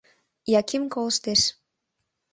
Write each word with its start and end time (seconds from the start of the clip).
Яким 0.59 0.83
колыштеш. 0.93 1.41